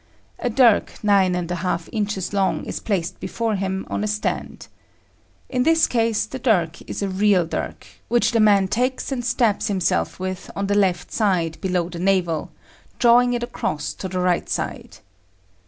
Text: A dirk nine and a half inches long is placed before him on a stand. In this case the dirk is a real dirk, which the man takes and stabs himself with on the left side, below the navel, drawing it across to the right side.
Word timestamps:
A 0.39 0.49
dirk 0.49 0.95
nine 1.03 1.35
and 1.35 1.51
a 1.51 1.57
half 1.61 1.87
inches 1.91 2.33
long 2.33 2.65
is 2.65 2.79
placed 2.79 3.19
before 3.19 3.55
him 3.55 3.85
on 3.87 4.03
a 4.03 4.07
stand. 4.07 4.65
In 5.47 5.61
this 5.61 5.85
case 5.85 6.25
the 6.25 6.39
dirk 6.39 6.81
is 6.89 7.03
a 7.03 7.07
real 7.07 7.45
dirk, 7.45 7.85
which 8.07 8.31
the 8.31 8.39
man 8.39 8.67
takes 8.67 9.11
and 9.11 9.23
stabs 9.23 9.67
himself 9.67 10.19
with 10.19 10.49
on 10.55 10.65
the 10.65 10.73
left 10.73 11.11
side, 11.11 11.61
below 11.61 11.87
the 11.87 11.99
navel, 11.99 12.51
drawing 12.97 13.33
it 13.33 13.43
across 13.43 13.93
to 13.93 14.07
the 14.07 14.19
right 14.19 14.49
side. 14.49 14.97